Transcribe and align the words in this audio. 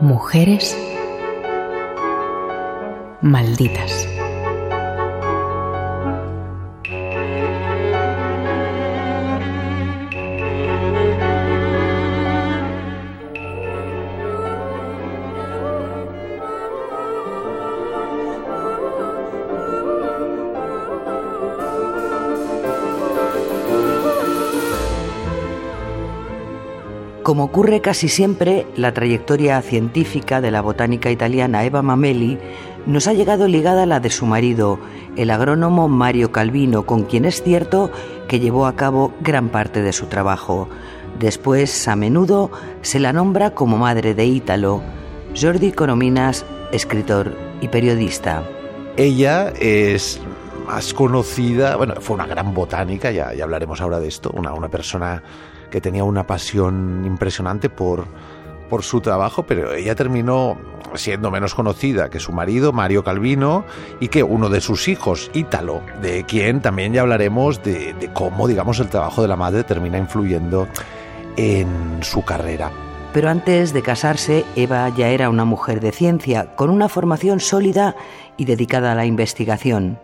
Mujeres 0.00 0.74
malditas. 3.20 4.08
Como 27.30 27.44
ocurre 27.44 27.80
casi 27.80 28.08
siempre, 28.08 28.66
la 28.74 28.92
trayectoria 28.92 29.62
científica 29.62 30.40
de 30.40 30.50
la 30.50 30.62
botánica 30.62 31.12
italiana 31.12 31.64
Eva 31.64 31.80
Mameli 31.80 32.40
nos 32.86 33.06
ha 33.06 33.12
llegado 33.12 33.46
ligada 33.46 33.84
a 33.84 33.86
la 33.86 34.00
de 34.00 34.10
su 34.10 34.26
marido, 34.26 34.80
el 35.14 35.30
agrónomo 35.30 35.86
Mario 35.86 36.32
Calvino, 36.32 36.86
con 36.86 37.04
quien 37.04 37.24
es 37.24 37.40
cierto 37.40 37.92
que 38.26 38.40
llevó 38.40 38.66
a 38.66 38.74
cabo 38.74 39.14
gran 39.20 39.48
parte 39.48 39.80
de 39.80 39.92
su 39.92 40.06
trabajo. 40.06 40.68
Después, 41.20 41.86
a 41.86 41.94
menudo, 41.94 42.50
se 42.82 42.98
la 42.98 43.12
nombra 43.12 43.50
como 43.54 43.78
madre 43.78 44.12
de 44.12 44.26
Ítalo. 44.26 44.82
Jordi 45.40 45.70
Corominas, 45.70 46.44
escritor 46.72 47.36
y 47.60 47.68
periodista. 47.68 48.42
Ella 48.96 49.52
es 49.60 50.20
más 50.66 50.92
conocida, 50.92 51.76
bueno, 51.76 51.94
fue 52.00 52.14
una 52.14 52.26
gran 52.26 52.52
botánica, 52.52 53.12
ya, 53.12 53.30
hablaremos 53.40 53.80
ahora 53.80 54.00
de 54.00 54.08
esto, 54.08 54.32
una, 54.34 54.52
una 54.52 54.68
persona 54.68 55.22
que 55.70 55.80
tenía 55.80 56.04
una 56.04 56.26
pasión 56.26 57.04
impresionante 57.04 57.70
por, 57.70 58.06
por 58.68 58.82
su 58.82 59.00
trabajo, 59.00 59.44
pero 59.44 59.72
ella 59.72 59.94
terminó 59.94 60.58
siendo 60.94 61.30
menos 61.30 61.54
conocida 61.54 62.10
que 62.10 62.20
su 62.20 62.32
marido, 62.32 62.72
Mario 62.72 63.04
Calvino, 63.04 63.64
y 64.00 64.08
que 64.08 64.22
uno 64.22 64.48
de 64.48 64.60
sus 64.60 64.88
hijos, 64.88 65.30
Ítalo, 65.34 65.82
de 66.02 66.24
quien 66.24 66.60
también 66.60 66.92
ya 66.92 67.02
hablaremos 67.02 67.62
de, 67.62 67.94
de 67.94 68.12
cómo, 68.12 68.48
digamos, 68.48 68.80
el 68.80 68.88
trabajo 68.88 69.22
de 69.22 69.28
la 69.28 69.36
madre 69.36 69.64
termina 69.64 69.98
influyendo 69.98 70.66
en 71.36 72.02
su 72.02 72.24
carrera. 72.24 72.70
Pero 73.12 73.28
antes 73.28 73.72
de 73.72 73.82
casarse, 73.82 74.44
Eva 74.54 74.88
ya 74.90 75.08
era 75.08 75.30
una 75.30 75.44
mujer 75.44 75.80
de 75.80 75.90
ciencia, 75.90 76.54
con 76.54 76.70
una 76.70 76.88
formación 76.88 77.40
sólida 77.40 77.96
y 78.36 78.44
dedicada 78.44 78.92
a 78.92 78.94
la 78.94 79.04
investigación. 79.04 79.98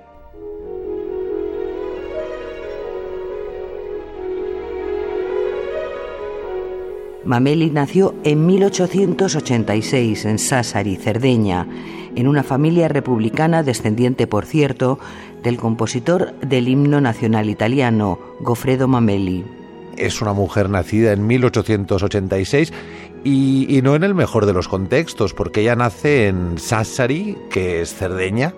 Mameli 7.26 7.70
nació 7.70 8.14
en 8.22 8.46
1886 8.46 10.24
en 10.26 10.38
Sassari, 10.38 10.94
Cerdeña, 10.94 11.66
en 12.14 12.28
una 12.28 12.44
familia 12.44 12.86
republicana 12.86 13.64
descendiente, 13.64 14.28
por 14.28 14.46
cierto, 14.46 15.00
del 15.42 15.56
compositor 15.56 16.38
del 16.40 16.68
himno 16.68 17.00
nacional 17.00 17.50
italiano, 17.50 18.20
Goffredo 18.40 18.86
Mameli. 18.86 19.44
Es 19.96 20.22
una 20.22 20.34
mujer 20.34 20.70
nacida 20.70 21.12
en 21.12 21.26
1886 21.26 22.72
y, 23.24 23.80
no 23.82 23.96
en 23.96 24.04
el 24.04 24.14
mejor 24.14 24.46
de 24.46 24.52
los 24.52 24.68
contextos, 24.68 25.34
porque 25.34 25.62
ella 25.62 25.74
nace 25.74 26.28
en 26.28 26.58
Sassari, 26.58 27.36
que 27.50 27.80
es 27.80 27.92
Cerdeña. 27.92 28.54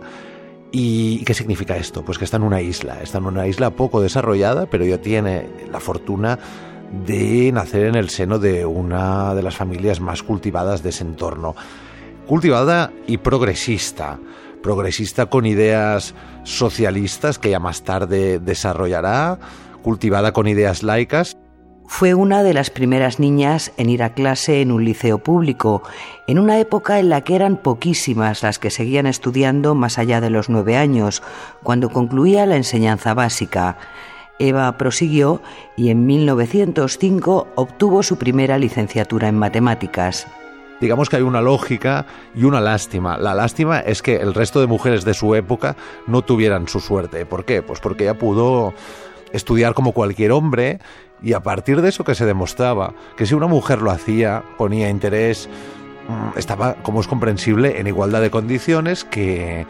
¿Y 0.72 1.24
qué 1.24 1.32
significa 1.32 1.78
esto? 1.78 2.04
Pues 2.04 2.18
que 2.18 2.26
está 2.26 2.36
en 2.36 2.42
una 2.42 2.60
isla, 2.60 2.98
está 3.02 3.16
en 3.16 3.24
una 3.24 3.46
isla 3.46 3.70
poco 3.70 4.02
desarrollada, 4.02 4.66
pero 4.66 4.84
ella 4.84 5.00
tiene 5.00 5.46
la 5.72 5.80
fortuna 5.80 6.38
de 6.92 7.50
nacer 7.52 7.86
en 7.86 7.94
el 7.94 8.10
seno 8.10 8.38
de 8.38 8.66
una 8.66 9.34
de 9.34 9.42
las 9.42 9.56
familias 9.56 10.00
más 10.00 10.22
cultivadas 10.22 10.82
de 10.82 10.90
ese 10.90 11.04
entorno. 11.04 11.54
Cultivada 12.26 12.92
y 13.06 13.18
progresista. 13.18 14.18
Progresista 14.62 15.26
con 15.26 15.46
ideas 15.46 16.14
socialistas 16.44 17.38
que 17.38 17.50
ya 17.50 17.60
más 17.60 17.82
tarde 17.82 18.38
desarrollará. 18.38 19.38
Cultivada 19.82 20.32
con 20.32 20.48
ideas 20.48 20.82
laicas. 20.82 21.36
Fue 21.86 22.12
una 22.12 22.42
de 22.42 22.52
las 22.52 22.68
primeras 22.68 23.18
niñas 23.18 23.72
en 23.78 23.88
ir 23.88 24.02
a 24.02 24.12
clase 24.12 24.60
en 24.60 24.72
un 24.72 24.84
liceo 24.84 25.18
público, 25.18 25.82
en 26.26 26.38
una 26.38 26.58
época 26.58 26.98
en 26.98 27.08
la 27.08 27.22
que 27.22 27.34
eran 27.34 27.56
poquísimas 27.56 28.42
las 28.42 28.58
que 28.58 28.70
seguían 28.70 29.06
estudiando 29.06 29.74
más 29.74 29.98
allá 29.98 30.20
de 30.20 30.28
los 30.28 30.50
nueve 30.50 30.76
años, 30.76 31.22
cuando 31.62 31.88
concluía 31.88 32.44
la 32.44 32.56
enseñanza 32.56 33.14
básica. 33.14 33.78
Eva 34.38 34.76
prosiguió 34.78 35.42
y 35.76 35.90
en 35.90 36.06
1905 36.06 37.48
obtuvo 37.54 38.02
su 38.02 38.16
primera 38.16 38.58
licenciatura 38.58 39.28
en 39.28 39.38
matemáticas. 39.38 40.26
Digamos 40.80 41.08
que 41.08 41.16
hay 41.16 41.22
una 41.22 41.40
lógica 41.40 42.06
y 42.34 42.44
una 42.44 42.60
lástima. 42.60 43.18
La 43.18 43.34
lástima 43.34 43.80
es 43.80 44.00
que 44.00 44.16
el 44.16 44.32
resto 44.32 44.60
de 44.60 44.68
mujeres 44.68 45.04
de 45.04 45.14
su 45.14 45.34
época 45.34 45.76
no 46.06 46.22
tuvieran 46.22 46.68
su 46.68 46.78
suerte. 46.78 47.26
¿Por 47.26 47.44
qué? 47.44 47.62
Pues 47.62 47.80
porque 47.80 48.04
ella 48.04 48.18
pudo 48.18 48.74
estudiar 49.32 49.74
como 49.74 49.92
cualquier 49.92 50.32
hombre 50.32 50.78
y 51.20 51.32
a 51.32 51.40
partir 51.40 51.82
de 51.82 51.88
eso 51.88 52.04
que 52.04 52.14
se 52.14 52.26
demostraba 52.26 52.94
que 53.16 53.26
si 53.26 53.34
una 53.34 53.48
mujer 53.48 53.82
lo 53.82 53.90
hacía, 53.90 54.44
ponía 54.56 54.88
interés, 54.88 55.48
mm, 56.08 56.38
estaba, 56.38 56.74
como 56.74 57.00
es 57.00 57.08
comprensible, 57.08 57.80
en 57.80 57.88
igualdad 57.88 58.20
de 58.20 58.30
condiciones 58.30 59.04
que, 59.04 59.66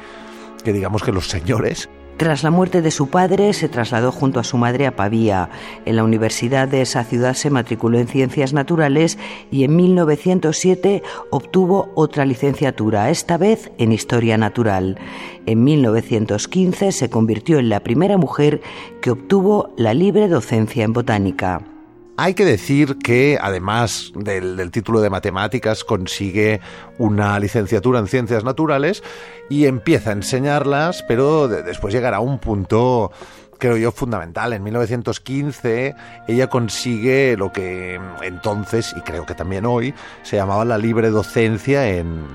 que 0.62 0.73
digamos 0.75 1.03
que 1.03 1.12
los 1.12 1.28
señores 1.28 1.89
tras 2.19 2.43
la 2.43 2.51
muerte 2.51 2.83
de 2.83 2.91
su 2.91 3.11
padre, 3.11 3.53
se 3.53 3.69
trasladó 3.69 4.11
junto 4.11 4.41
a 4.41 4.45
su 4.45 4.59
madre 4.59 4.89
a 4.89 4.97
Pavía. 4.97 5.51
En 5.84 5.95
la 5.95 6.03
universidad 6.03 6.67
de 6.67 6.83
esa 6.83 7.05
ciudad 7.05 7.34
se 7.34 7.49
matriculó 7.49 8.01
en 8.01 8.09
Ciencias 8.09 8.53
Naturales 8.53 9.19
y 9.53 9.62
en 9.62 9.77
1907 9.77 11.05
obtuvo 11.31 11.93
otra 11.95 12.25
licenciatura, 12.25 13.09
esta 13.11 13.39
vez 13.39 13.71
en 13.78 13.93
Historia 13.93 14.37
Natural. 14.37 14.99
En 15.47 15.62
1915 15.62 16.91
se 16.91 17.09
convirtió 17.09 17.61
en 17.61 17.69
la 17.69 17.81
primera 17.84 18.17
mujer 18.17 18.62
que 19.01 19.12
obtuvo 19.12 19.73
la 19.77 19.95
libre 19.95 20.27
docencia 20.27 20.83
en 20.83 20.93
botánica. 20.93 21.78
Hay 22.21 22.34
que 22.34 22.45
decir 22.45 22.99
que, 22.99 23.39
además 23.41 24.11
del, 24.17 24.73
título 24.73 25.01
de 25.01 25.09
matemáticas, 25.09 25.84
consigue 25.84 26.61
una 26.99 27.39
licenciatura 27.39 28.01
en 28.01 28.09
ciencias 28.09 28.43
naturales 28.43 29.05
y 29.49 29.67
empieza 29.67 30.11
a 30.11 30.15
enseñarlas, 30.15 31.05
pero 31.07 31.47
de, 31.47 31.62
después 31.62 31.95
llegará 31.95 32.17
a 32.17 32.21
un 32.21 32.41
punto 32.41 33.12
creo 33.59 33.77
yo, 33.77 33.93
fundamental. 33.93 34.53
En 34.53 34.65
1915 34.65 35.95
ella 36.27 36.49
consigue 36.49 37.37
lo 37.37 37.53
que 37.53 38.01
entonces, 38.23 38.97
y 38.97 39.01
creo 39.03 39.25
que 39.25 39.37
también 39.37 39.65
hoy, 39.65 39.95
se 40.25 40.34
llamaba 40.34 40.65
la 40.65 40.77
libre 40.77 41.11
docencia 41.11 41.89
en, 41.89 42.27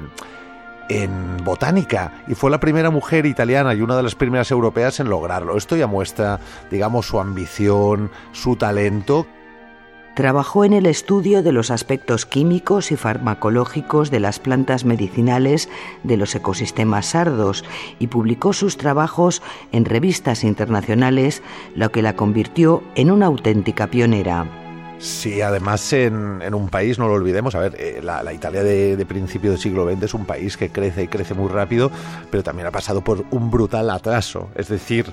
en 0.88 1.44
botánica 1.44 2.24
y 2.30 2.36
fue 2.36 2.50
la 2.50 2.62
primera 2.62 2.90
mujer 2.90 3.26
italiana 3.26 3.74
y 3.74 3.82
una 3.82 3.98
de 3.98 4.04
las 4.04 4.16
primeras 4.16 4.50
europeas 4.50 5.02
en 5.02 5.10
lograrlo. 5.10 5.58
Esto 5.58 5.76
ya 5.76 5.88
muestra, 5.88 6.40
digamos, 6.72 7.06
su 7.06 7.20
ambición, 7.20 8.12
su 8.32 8.56
talento. 8.56 9.28
Trabajó 10.16 10.63
en 10.63 10.74
el 10.74 10.85
estudio 10.85 11.41
de 11.41 11.51
los 11.51 11.72
aspectos 11.72 12.28
químicos 12.28 12.91
y 12.91 12.96
farmacológicos 12.96 14.12
de 14.12 14.19
las 14.19 14.40
plantas 14.40 14.85
medicinales 14.85 15.69
de 16.03 16.18
los 16.18 16.35
ecosistemas 16.35 17.07
sardos 17.07 17.66
y 17.97 18.07
publicó 18.07 18.53
sus 18.53 18.78
trabajos 18.78 19.41
en 19.72 19.85
revistas 19.85 20.44
internacionales, 20.44 21.41
lo 21.75 21.91
que 21.91 22.03
la 22.03 22.16
convirtió 22.16 22.84
en 22.94 23.09
una 23.09 23.25
auténtica 23.25 23.88
pionera. 23.88 24.46
Sí, 25.00 25.41
además 25.41 25.91
en, 25.91 26.53
un 26.53 26.69
país, 26.69 26.97
no 26.97 27.07
lo 27.07 27.16
olvidemos, 27.16 27.56
a 27.56 27.59
ver, 27.59 27.75
eh, 27.78 28.00
la, 28.01 28.24
la, 28.24 28.31
Italia 28.31 28.63
de, 28.63 28.95
de, 28.95 29.06
principio 29.06 29.51
del 29.51 29.59
siglo 29.59 29.85
XX 29.85 30.03
es 30.03 30.13
un 30.13 30.25
país 30.25 30.56
que 30.56 30.69
crece 30.69 31.03
y 31.03 31.07
crece 31.09 31.34
muy 31.34 31.50
rápido, 31.50 31.91
pero 32.31 32.41
también 32.41 32.68
ha 32.68 32.72
pasado 32.72 33.01
por 33.01 33.25
un 33.31 33.51
brutal 33.51 33.90
atraso. 33.90 34.50
Es 34.56 34.69
decir, 34.69 35.07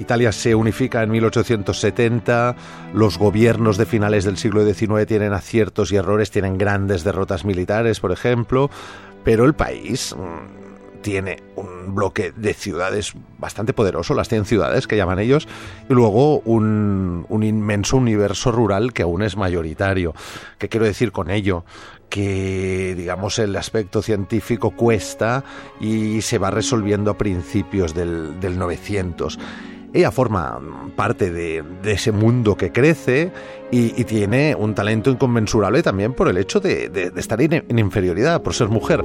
Italia 0.00 0.32
se 0.32 0.54
unifica 0.54 1.02
en 1.02 1.10
1870, 1.10 2.56
los 2.94 3.18
gobiernos 3.18 3.76
de 3.76 3.86
finales 3.86 4.24
del 4.24 4.36
siglo 4.36 4.64
XIX 4.64 5.06
tienen 5.06 5.32
aciertos 5.32 5.92
y 5.92 5.96
errores, 5.96 6.30
tienen 6.30 6.58
grandes 6.58 7.04
derrotas 7.04 7.44
militares, 7.44 8.00
por 8.00 8.12
ejemplo, 8.12 8.70
pero 9.24 9.44
el 9.44 9.54
país 9.54 10.14
tiene 11.02 11.42
un 11.56 11.94
bloque 11.94 12.32
de 12.36 12.54
ciudades 12.54 13.14
bastante 13.38 13.72
poderoso, 13.72 14.14
las 14.14 14.28
100 14.28 14.44
ciudades 14.44 14.86
que 14.86 14.96
llaman 14.96 15.18
ellos, 15.18 15.48
y 15.88 15.94
luego 15.94 16.40
un, 16.40 17.24
un, 17.28 17.42
inmenso 17.42 17.96
universo 17.96 18.52
rural 18.52 18.92
que 18.92 19.02
aún 19.02 19.22
es 19.22 19.36
mayoritario. 19.36 20.14
¿Qué 20.58 20.68
quiero 20.68 20.86
decir 20.86 21.12
con 21.12 21.30
ello? 21.30 21.64
Que, 22.08 22.94
digamos, 22.96 23.38
el 23.38 23.54
aspecto 23.56 24.02
científico 24.02 24.70
cuesta 24.70 25.44
y 25.80 26.22
se 26.22 26.38
va 26.38 26.50
resolviendo 26.50 27.10
a 27.10 27.18
principios 27.18 27.94
del, 27.94 28.40
del 28.40 28.58
900. 28.58 29.38
Ella 29.92 30.10
forma 30.10 30.60
parte 30.96 31.30
de, 31.30 31.64
ese 31.84 32.12
mundo 32.12 32.56
que 32.56 32.72
crece 32.72 33.32
y, 33.70 34.04
tiene 34.04 34.54
un 34.54 34.74
talento 34.74 35.10
inconmensurable 35.10 35.82
también 35.82 36.12
por 36.12 36.28
el 36.28 36.36
hecho 36.36 36.60
de, 36.60 37.12
estar 37.16 37.40
en 37.40 37.78
inferioridad, 37.78 38.42
por 38.42 38.54
ser 38.54 38.68
mujer. 38.68 39.02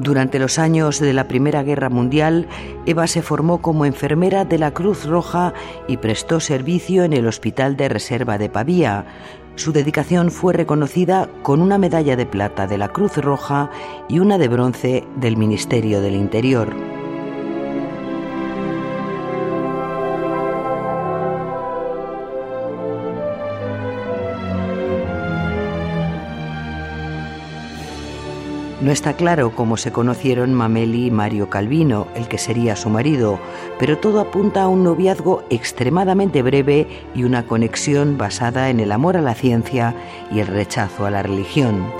Durante 0.00 0.38
los 0.38 0.60
años 0.60 1.00
de 1.00 1.12
la 1.12 1.26
Primera 1.26 1.64
Guerra 1.64 1.90
Mundial, 1.90 2.46
Eva 2.86 3.08
se 3.08 3.20
formó 3.20 3.60
como 3.60 3.84
enfermera 3.84 4.44
de 4.44 4.56
la 4.56 4.70
Cruz 4.70 5.04
Roja 5.04 5.52
y 5.88 5.96
prestó 5.96 6.38
servicio 6.38 7.02
en 7.02 7.12
el 7.12 7.26
Hospital 7.26 7.76
de 7.76 7.88
Reserva 7.88 8.38
de 8.38 8.48
Pavía. 8.48 9.04
Su 9.58 9.72
dedicación 9.72 10.30
fue 10.30 10.52
reconocida 10.52 11.28
con 11.42 11.60
una 11.60 11.78
medalla 11.78 12.14
de 12.14 12.26
plata 12.26 12.68
de 12.68 12.78
la 12.78 12.90
Cruz 12.90 13.16
Roja 13.16 13.68
y 14.08 14.20
una 14.20 14.38
de 14.38 14.46
bronce 14.46 15.04
del 15.16 15.36
Ministerio 15.36 16.00
del 16.00 16.14
Interior. 16.14 16.97
No 28.80 28.92
está 28.92 29.14
claro 29.14 29.50
cómo 29.56 29.76
se 29.76 29.90
conocieron 29.90 30.54
Mameli 30.54 31.06
y 31.06 31.10
Mario 31.10 31.50
Calvino, 31.50 32.06
el 32.14 32.28
que 32.28 32.38
sería 32.38 32.76
su 32.76 32.88
marido, 32.90 33.40
pero 33.76 33.98
todo 33.98 34.20
apunta 34.20 34.62
a 34.62 34.68
un 34.68 34.84
noviazgo 34.84 35.42
extremadamente 35.50 36.42
breve 36.42 36.86
y 37.12 37.24
una 37.24 37.44
conexión 37.44 38.16
basada 38.16 38.70
en 38.70 38.78
el 38.78 38.92
amor 38.92 39.16
a 39.16 39.20
la 39.20 39.34
ciencia 39.34 39.96
y 40.32 40.38
el 40.38 40.46
rechazo 40.46 41.06
a 41.06 41.10
la 41.10 41.24
religión. 41.24 41.92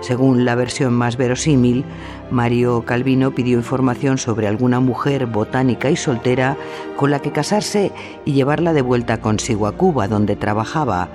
Según 0.00 0.46
la 0.46 0.54
versión 0.54 0.94
más 0.94 1.18
verosímil, 1.18 1.84
Mario 2.30 2.86
Calvino 2.86 3.34
pidió 3.34 3.58
información 3.58 4.16
sobre 4.16 4.48
alguna 4.48 4.80
mujer 4.80 5.26
botánica 5.26 5.90
y 5.90 5.96
soltera 5.96 6.56
con 6.96 7.10
la 7.10 7.20
que 7.20 7.32
casarse 7.32 7.92
y 8.24 8.32
llevarla 8.32 8.72
de 8.72 8.80
vuelta 8.80 9.20
consigo 9.20 9.66
a 9.66 9.72
Cuba, 9.72 10.08
donde 10.08 10.36
trabajaba. 10.36 11.10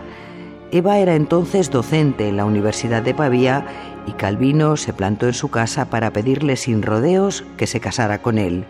Eva 0.71 0.99
era 0.99 1.15
entonces 1.15 1.71
docente 1.71 2.27
en 2.27 2.37
la 2.37 2.45
Universidad 2.45 3.01
de 3.01 3.15
Pavía 3.15 3.65
y 4.09 4.13
Calvino 4.13 4.75
se 4.75 4.91
plantó 4.91 5.27
en 5.27 5.35
su 5.35 5.49
casa 5.49 5.91
para 5.91 6.11
pedirle 6.11 6.55
sin 6.55 6.81
rodeos 6.81 7.43
que 7.57 7.67
se 7.67 7.79
casara 7.79 8.23
con 8.23 8.39
él. 8.39 8.65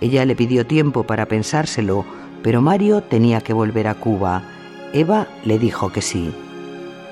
Ella 0.00 0.24
le 0.24 0.36
pidió 0.36 0.66
tiempo 0.66 1.02
para 1.02 1.26
pensárselo, 1.26 2.04
pero 2.44 2.62
Mario 2.62 3.02
tenía 3.02 3.40
que 3.40 3.52
volver 3.52 3.88
a 3.88 3.94
Cuba. 3.94 4.44
Eva 4.92 5.26
le 5.44 5.58
dijo 5.58 5.90
que 5.90 6.00
sí. 6.00 6.32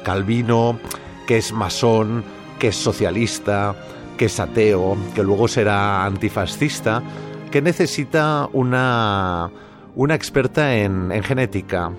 Calvino, 0.04 0.78
que 1.26 1.38
es 1.38 1.52
masón, 1.52 2.22
que 2.60 2.68
es 2.68 2.76
socialista, 2.76 3.74
que 4.16 4.26
es 4.26 4.38
ateo, 4.38 4.96
que 5.16 5.24
luego 5.24 5.48
será 5.48 6.04
antifascista, 6.04 7.02
que 7.50 7.60
necesita 7.60 8.48
una, 8.52 9.50
una 9.96 10.14
experta 10.14 10.76
en, 10.76 11.10
en 11.10 11.24
genética, 11.24 11.90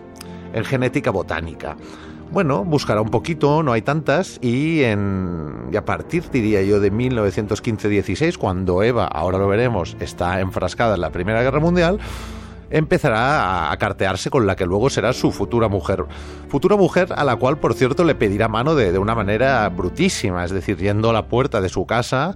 en 0.53 0.63
genética 0.63 1.11
botánica 1.11 1.75
bueno, 2.31 2.63
buscará 2.65 3.01
un 3.01 3.09
poquito, 3.09 3.63
no 3.63 3.71
hay 3.71 3.81
tantas, 3.81 4.39
y, 4.41 4.83
a 4.83 5.85
partir, 5.85 6.29
diría 6.31 6.61
yo, 6.61 6.79
de 6.79 6.91
1915-16, 6.91 8.37
cuando 8.37 8.83
Eva, 8.83 9.05
ahora 9.05 9.37
lo 9.37 9.47
veremos, 9.47 9.95
está 9.99 10.39
enfrascada 10.39 10.95
en 10.95 11.01
la 11.01 11.11
Primera 11.11 11.41
Guerra 11.41 11.59
Mundial, 11.59 11.99
empezará 12.69 13.71
a 13.71 13.77
cartearse 13.77 14.29
con 14.29 14.45
la 14.45 14.55
que 14.55 14.65
luego 14.65 14.89
será 14.89 15.13
su 15.13 15.31
futura 15.31 15.69
mujer. 15.69 16.05
Futura 16.49 16.75
mujer 16.75 17.13
a 17.15 17.23
la 17.23 17.37
cual, 17.37 17.57
por 17.57 17.73
cierto, 17.73 18.03
le 18.03 18.15
pedirá 18.15 18.47
mano 18.49 18.75
de, 18.75 18.91
de 18.91 18.99
una 18.99 19.15
manera 19.15 19.67
brutísima, 19.69 20.43
es 20.43 20.51
decir, 20.51 20.77
yendo 20.77 21.09
a 21.09 21.13
la 21.13 21.27
puerta 21.27 21.61
de 21.61 21.69
su 21.69 21.85
casa 21.85 22.35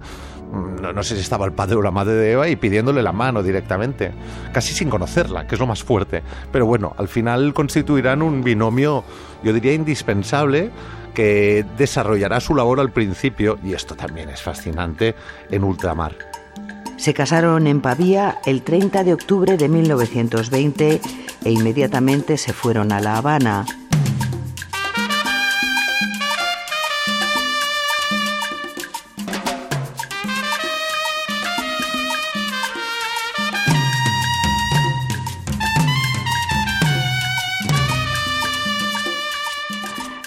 no, 0.52 1.02
sé 1.02 1.14
si 1.14 1.22
estaba 1.22 1.46
el 1.46 1.52
padre 1.52 1.76
o 1.76 1.82
la 1.82 1.90
madre 1.90 2.14
de 2.14 2.32
Eva 2.32 2.48
y 2.48 2.56
pidiéndole 2.56 3.02
la 3.02 3.12
mano 3.12 3.42
directamente, 3.42 4.12
casi 4.52 4.74
sin 4.74 4.90
conocerla, 4.90 5.46
que 5.46 5.54
es 5.54 5.60
lo 5.60 5.66
más 5.66 5.82
fuerte. 5.82 6.22
Pero 6.50 6.66
bueno, 6.66 6.94
al 6.98 7.08
final 7.08 7.54
constituirán 7.54 8.22
un 8.22 8.44
binomio, 8.44 9.04
yo 9.42 9.52
diría, 9.52 9.72
indispensable 9.72 10.70
que 11.14 11.64
desarrollará 11.76 12.40
su 12.40 12.54
labor 12.54 12.80
al 12.80 12.90
principio, 12.90 13.58
y 13.64 13.72
esto 13.72 13.94
también 13.94 14.28
es 14.28 14.42
fascinante, 14.42 15.14
en 15.50 15.64
ultramar. 15.64 16.16
Se 16.96 17.14
casaron 17.14 17.66
en 17.66 17.80
Pavía 17.80 18.38
el 18.46 18.62
30 18.62 19.04
de 19.04 19.14
octubre 19.14 19.56
de 19.56 19.68
1920 19.68 21.00
e 21.44 21.50
inmediatamente 21.50 22.36
se 22.36 22.52
fueron 22.52 22.92
a 22.92 23.00
La 23.00 23.16
Habana. 23.16 23.66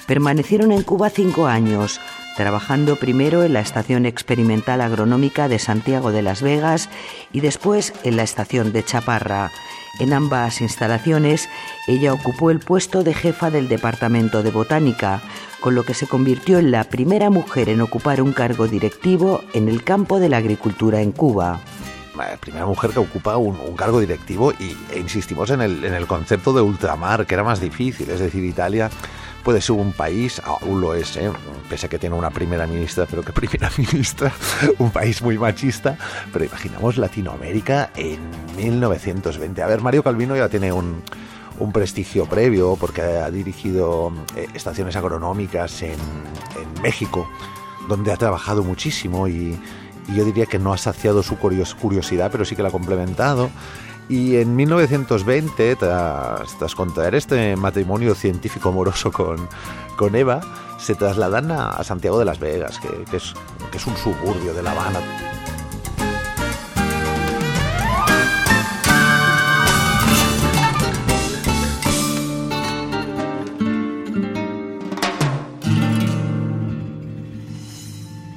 Permanecieron 0.07 0.71
en 0.71 0.83
Cuba 0.83 1.09
cinco 1.09 1.47
años, 1.47 1.99
trabajando 2.37 2.95
primero 2.95 3.43
en 3.43 3.53
la 3.53 3.61
Estación 3.61 4.05
Experimental 4.05 4.81
Agronómica 4.81 5.47
de 5.47 5.57
Santiago 5.57 6.11
de 6.11 6.21
las 6.21 6.43
Vegas 6.43 6.89
y 7.33 7.39
después 7.39 7.91
en 8.03 8.17
la 8.17 8.23
Estación 8.23 8.71
de 8.71 8.83
Chaparra. 8.83 9.51
En 9.99 10.13
ambas 10.13 10.61
instalaciones 10.61 11.49
ella 11.87 12.13
ocupó 12.13 12.51
el 12.51 12.59
puesto 12.59 13.03
de 13.03 13.13
jefa 13.13 13.49
del 13.49 13.67
Departamento 13.67 14.43
de 14.43 14.51
Botánica, 14.51 15.21
con 15.59 15.73
lo 15.73 15.83
que 15.83 15.95
se 15.95 16.05
convirtió 16.05 16.59
en 16.59 16.69
la 16.69 16.83
primera 16.83 17.31
mujer 17.31 17.69
en 17.69 17.81
ocupar 17.81 18.21
un 18.21 18.33
cargo 18.33 18.67
directivo 18.67 19.41
en 19.53 19.69
el 19.69 19.83
campo 19.83 20.19
de 20.19 20.29
la 20.29 20.37
agricultura 20.37 21.01
en 21.01 21.11
Cuba 21.11 21.61
primera 22.39 22.65
mujer 22.65 22.91
que 22.91 22.99
ocupa 22.99 23.37
un, 23.37 23.75
cargo 23.75 23.99
directivo 23.99 24.53
y 24.53 24.75
e 24.91 24.99
insistimos 24.99 25.49
en 25.49 25.61
el, 25.61 25.83
en 25.83 25.93
el 25.93 26.07
concepto 26.07 26.53
de 26.53 26.61
ultramar, 26.61 27.25
que 27.25 27.33
era 27.33 27.43
más 27.43 27.59
difícil, 27.59 28.09
es 28.09 28.19
decir, 28.19 28.43
Italia 28.43 28.89
puede 29.45 29.61
ser 29.61 29.75
un 29.75 29.93
país, 29.93 30.41
aún 30.43 30.81
lo 30.81 30.95
es, 30.95 31.15
¿eh? 31.17 31.31
pese 31.69 31.85
a 31.85 31.89
que 31.89 31.99
tiene 31.99 32.15
una 32.15 32.31
primera 32.31 32.65
ministra, 32.65 33.05
pero 33.07 33.21
que 33.21 33.31
primera 33.31 33.71
ministra, 33.77 34.33
un 34.79 34.89
país 34.89 35.21
muy 35.21 35.37
machista, 35.37 35.97
pero 36.33 36.45
imaginamos 36.45 36.97
Latinoamérica 36.97 37.91
en 37.95 38.19
1920. 38.57 39.61
A 39.61 39.67
ver, 39.67 39.81
Mario 39.81 40.01
Calvino 40.01 40.35
ya 40.35 40.49
tiene 40.49 40.73
un, 40.73 41.03
un 41.59 41.71
prestigio 41.71 42.25
previo 42.25 42.75
porque 42.75 43.03
ha 43.03 43.29
dirigido 43.29 44.11
eh, 44.35 44.47
estaciones 44.55 44.95
agronómicas 44.95 45.83
en, 45.83 45.91
en, 45.91 46.81
México, 46.81 47.29
donde 47.87 48.11
ha 48.11 48.17
trabajado 48.17 48.63
muchísimo 48.63 49.27
y, 49.27 49.59
y, 50.07 50.15
yo 50.15 50.25
diría 50.25 50.47
que 50.47 50.57
no 50.57 50.73
ha 50.73 50.77
saciado 50.79 51.21
su 51.21 51.37
curiosidad, 51.37 52.31
pero 52.31 52.45
sí 52.45 52.55
que 52.55 52.63
la 52.63 52.69
ha 52.69 52.71
complementado. 52.71 53.51
Y 54.07 54.37
en 54.37 54.55
1920, 54.55 55.75
tras, 55.77 56.75
contraer 56.75 57.15
este 57.15 57.55
matrimonio 57.55 58.13
científico 58.13 58.69
amoroso 58.69 59.11
con, 59.11 59.49
con 59.97 60.15
Eva, 60.15 60.41
se 60.77 60.95
trasladan 60.95 61.51
a, 61.51 61.83
Santiago 61.83 62.19
de 62.19 62.25
las 62.25 62.39
Vegas, 62.39 62.79
que, 62.79 63.17
es, 63.17 63.33
que 63.71 63.77
es 63.77 63.87
un 63.87 63.97
suburbio 63.97 64.53
de 64.53 64.61
La 64.61 64.71
Habana. 64.71 64.99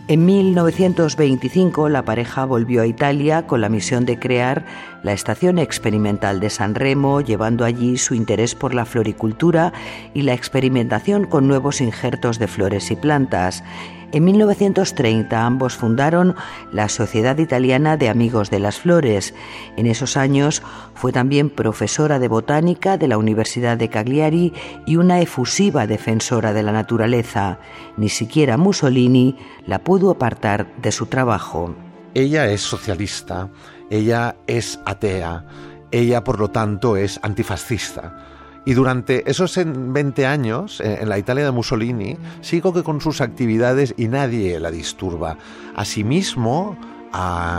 En 0.08 0.24
1925 0.24 1.90
la 1.90 2.02
pareja 2.02 2.46
volvió 2.46 2.80
a 2.80 2.86
Italia 2.86 3.46
con 3.46 3.60
la 3.60 3.68
misión 3.68 4.06
de 4.06 4.18
crear 4.18 4.64
la 5.02 5.12
Estación 5.12 5.58
Experimental 5.58 6.40
de 6.40 6.48
San 6.48 6.74
Remo, 6.74 7.20
llevando 7.20 7.66
allí 7.66 7.98
su 7.98 8.14
interés 8.14 8.54
por 8.54 8.72
la 8.72 8.86
floricultura 8.86 9.74
y 10.14 10.22
la 10.22 10.32
experimentación 10.32 11.26
con 11.26 11.46
nuevos 11.46 11.82
injertos 11.82 12.38
de 12.38 12.48
flores 12.48 12.90
y 12.90 12.96
plantas. 12.96 13.62
En 14.10 14.24
1930 14.24 15.44
ambos 15.44 15.74
fundaron 15.74 16.34
la 16.72 16.88
Sociedad 16.88 17.36
Italiana 17.36 17.98
de 17.98 18.08
Amigos 18.08 18.50
de 18.50 18.58
las 18.58 18.78
Flores. 18.78 19.34
En 19.76 19.86
esos 19.86 20.16
años 20.16 20.62
fue 20.94 21.12
también 21.12 21.50
profesora 21.50 22.18
de 22.18 22.28
botánica 22.28 22.96
de 22.96 23.06
la 23.06 23.18
Universidad 23.18 23.76
de 23.76 23.90
Cagliari 23.90 24.54
y 24.86 24.96
una 24.96 25.20
efusiva 25.20 25.86
defensora 25.86 26.54
de 26.54 26.62
la 26.62 26.72
naturaleza. 26.72 27.58
Ni 27.98 28.08
siquiera 28.08 28.56
Mussolini 28.56 29.36
la 29.66 29.84
pudo 29.84 30.10
apartar 30.10 30.74
de 30.80 30.90
su 30.90 31.04
trabajo. 31.04 31.74
Ella 32.14 32.50
es 32.50 32.62
socialista, 32.62 33.50
ella 33.90 34.36
es 34.46 34.80
atea, 34.86 35.44
ella 35.90 36.24
por 36.24 36.38
lo 36.38 36.50
tanto 36.50 36.96
es 36.96 37.20
antifascista 37.22 38.37
y 38.68 38.74
durante 38.74 39.30
esos 39.30 39.58
20 39.64 40.26
años, 40.26 40.82
eh, 40.82 40.98
en 41.00 41.08
la 41.08 41.18
Italia 41.18 41.42
de 41.42 41.52
Mussolini, 41.52 42.18
sigo 42.42 42.74
que 42.74 42.82
con 42.82 43.00
sus 43.00 43.22
actividades 43.22 43.94
y 43.96 44.08
nadie 44.08 44.60
la 44.60 44.70
disturba. 44.70 45.38
Asimismo, 45.74 46.76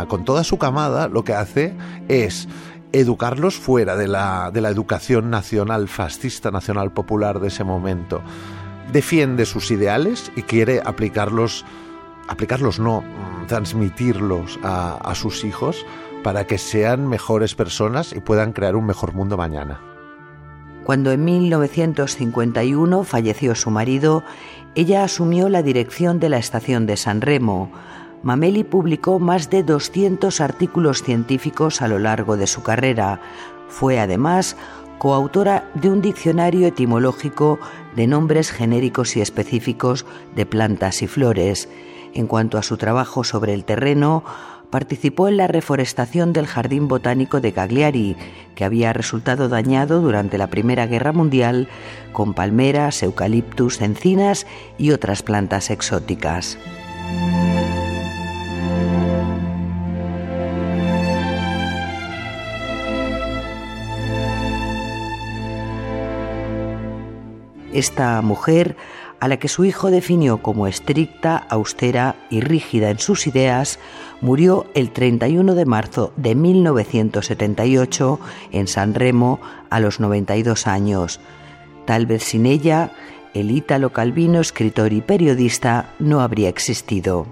con 0.07 0.23
toda 0.23 0.43
su 0.43 0.59
camada, 0.59 1.07
lo 1.07 1.23
que 1.23 1.33
hace 1.33 1.73
es 2.09 2.47
educarlos 2.91 3.55
fuera 3.55 3.95
de 3.95 4.07
la, 4.07 4.51
de 4.53 4.61
la 4.61 4.69
educación 4.69 5.31
nacional 5.31 5.87
fascista, 5.87 6.51
nacional 6.51 6.91
popular 6.91 7.39
de 7.39 7.47
ese 7.47 7.63
momento. 7.63 8.21
Defiende 8.93 9.47
sus 9.47 9.71
ideales 9.71 10.31
y 10.35 10.43
quiere 10.43 10.79
aplicarlos, 10.85 11.65
aplicarlos 12.27 12.79
no, 12.79 13.01
mm, 13.01 13.47
transmitirlos 13.47 14.59
a, 14.61 14.97
a 14.97 15.15
sus 15.15 15.43
hijos 15.43 15.83
para 16.21 16.45
que 16.45 16.59
sean 16.59 17.07
mejores 17.07 17.55
personas 17.55 18.13
y 18.13 18.19
puedan 18.19 18.53
crear 18.53 18.75
un 18.75 18.85
mejor 18.85 19.15
mundo 19.15 19.37
mañana. 19.37 19.81
Cuando 20.89 21.11
en 21.11 21.23
1951 21.23 23.03
falleció 23.03 23.53
su 23.53 23.69
marido, 23.69 24.23
ella 24.73 25.03
asumió 25.03 25.47
la 25.47 25.61
dirección 25.61 26.19
de 26.19 26.29
la 26.29 26.39
estación 26.39 26.87
de 26.87 26.97
San 26.97 27.21
Remo. 27.21 27.69
Mameli 28.23 28.63
publicó 28.63 29.19
más 29.19 29.51
de 29.51 29.61
200 29.61 30.41
artículos 30.41 31.03
científicos 31.03 31.83
a 31.83 31.87
lo 31.87 31.99
largo 31.99 32.37
de 32.37 32.47
su 32.47 32.63
carrera. 32.63 33.21
Fue 33.67 33.99
además 33.99 34.57
coautora 34.97 35.69
de 35.75 35.91
un 35.91 36.01
diccionario 36.01 36.65
etimológico 36.65 37.59
de 37.95 38.07
nombres 38.07 38.49
genéricos 38.49 39.15
y 39.15 39.21
específicos 39.21 40.07
de 40.35 40.47
plantas 40.47 41.03
y 41.03 41.07
flores. 41.07 41.69
En 42.15 42.25
cuanto 42.25 42.57
a 42.57 42.63
su 42.63 42.77
trabajo 42.77 43.23
sobre 43.23 43.53
el 43.53 43.63
terreno, 43.63 44.23
participó 44.69 45.27
en 45.27 45.37
la 45.37 45.47
reforestación 45.47 46.33
del 46.33 46.47
Jardín 46.47 46.87
Botánico 46.87 47.41
de 47.41 47.53
Cagliari, 47.53 48.15
que 48.55 48.65
había 48.65 48.93
resultado 48.93 49.49
dañado 49.49 50.01
durante 50.01 50.37
la 50.37 50.47
Primera 50.47 50.85
Guerra 50.85 51.11
Mundial 51.11 51.67
con 52.13 52.33
palmeras, 52.33 53.01
eucaliptus, 53.03 53.81
encinas 53.81 54.45
y 54.77 54.91
otras 54.91 55.23
plantas 55.23 55.69
exóticas. 55.69 56.57
Esta 67.73 68.21
mujer 68.21 68.75
a 69.19 69.27
la 69.27 69.37
que 69.37 69.47
su 69.47 69.65
hijo 69.65 69.91
definió 69.91 70.41
como 70.41 70.67
estricta, 70.67 71.37
austera 71.37 72.15
y 72.29 72.41
rígida 72.41 72.89
en 72.89 72.99
sus 72.99 73.27
ideas, 73.27 73.79
murió 74.21 74.65
el 74.73 74.91
31 74.91 75.55
de 75.55 75.65
marzo 75.65 76.13
de 76.15 76.35
1978 76.35 78.19
en 78.51 78.67
San 78.67 78.93
Remo 78.93 79.39
a 79.69 79.79
los 79.79 79.99
92 79.99 80.67
años. 80.67 81.19
Tal 81.85 82.05
vez 82.05 82.23
sin 82.23 82.45
ella, 82.45 82.91
el 83.33 83.51
Ítalo 83.51 83.91
Calvino, 83.91 84.39
escritor 84.39 84.93
y 84.93 85.01
periodista, 85.01 85.93
no 85.99 86.21
habría 86.21 86.49
existido. 86.49 87.27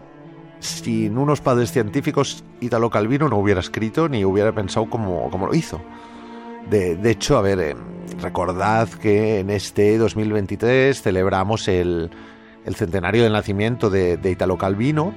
Sin 0.59 1.17
unos 1.17 1.41
padres 1.41 1.71
científicos, 1.71 2.43
Ítalo 2.61 2.89
Calvino 2.89 3.29
no 3.29 3.37
hubiera 3.37 3.59
escrito 3.59 4.09
ni 4.09 4.25
hubiera 4.25 4.51
pensado 4.51 4.89
como, 4.89 5.29
como 5.29 5.47
lo 5.47 5.53
hizo. 5.53 5.79
De, 6.69 6.95
de 6.95 7.11
hecho, 7.11 7.37
a 7.37 7.41
ver, 7.41 7.59
eh, 7.59 7.75
recordad 8.19 8.89
que 8.89 9.39
en 9.39 9.49
este 9.49 9.97
2023 9.97 11.01
celebramos 11.01 11.67
el, 11.67 12.09
centenario 12.75 13.23
del 13.23 13.31
nacimiento 13.31 13.89
de, 13.89 14.19
Italo 14.29 14.57
Calvino, 14.57 15.13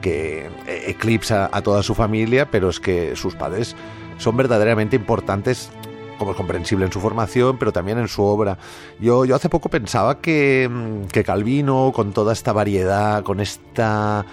que 0.00 0.50
eclipsa 0.66 1.48
a 1.52 1.62
toda 1.62 1.82
su 1.82 1.94
familia, 1.94 2.50
pero 2.50 2.70
es 2.70 2.80
que 2.80 3.14
sus 3.14 3.36
padres 3.36 3.76
son 4.18 4.36
verdaderamente 4.36 4.96
importantes 4.96 5.70
como 6.18 6.32
es 6.32 6.36
comprensible 6.36 6.84
en 6.84 6.92
su 6.92 7.00
formación, 7.00 7.56
pero 7.58 7.72
también 7.72 7.98
en 7.98 8.08
su 8.08 8.22
obra. 8.22 8.58
Yo, 9.00 9.24
yo 9.24 9.36
hace 9.36 9.48
poco 9.48 9.70
pensaba 9.70 10.20
que, 10.20 10.68
que 11.12 11.24
Calvino, 11.24 11.92
con 11.94 12.12
toda 12.12 12.34
esta 12.34 12.52
variedad, 12.52 13.22
con 13.22 13.40
esta 13.40 14.26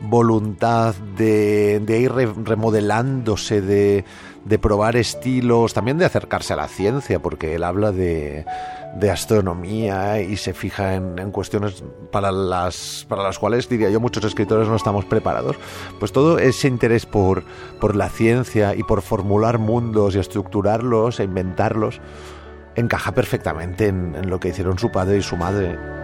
voluntad 0.00 0.94
de, 0.94 1.80
de 1.80 1.98
ir 1.98 2.12
remodelándose, 2.12 3.60
de, 3.60 4.04
de 4.44 4.58
probar 4.58 4.96
estilos, 4.96 5.72
también 5.72 5.98
de 5.98 6.04
acercarse 6.04 6.52
a 6.52 6.56
la 6.56 6.68
ciencia, 6.68 7.20
porque 7.20 7.54
él 7.54 7.64
habla 7.64 7.92
de, 7.92 8.44
de 8.96 9.10
astronomía 9.10 10.20
y 10.20 10.36
se 10.36 10.52
fija 10.52 10.94
en, 10.94 11.18
en, 11.18 11.30
cuestiones 11.30 11.82
para 12.10 12.30
las, 12.30 13.06
para 13.08 13.22
las 13.22 13.38
cuales, 13.38 13.68
diría 13.68 13.90
yo, 13.90 14.00
muchos 14.00 14.24
escritores 14.24 14.68
no 14.68 14.76
estamos 14.76 15.04
preparados. 15.04 15.56
Pues 15.98 16.12
todo 16.12 16.38
ese 16.38 16.68
interés 16.68 17.06
por, 17.06 17.44
por 17.80 17.96
la 17.96 18.08
ciencia 18.08 18.74
y 18.74 18.82
por 18.82 19.02
formular 19.02 19.58
mundos 19.58 20.14
y 20.14 20.18
estructurarlos 20.18 21.20
e 21.20 21.24
inventarlos 21.24 22.00
encaja 22.76 23.12
perfectamente 23.12 23.86
en, 23.86 24.14
en 24.14 24.28
lo 24.28 24.40
que 24.40 24.48
hicieron 24.48 24.78
su 24.78 24.90
padre 24.90 25.18
y 25.18 25.22
su 25.22 25.36
madre. 25.36 26.03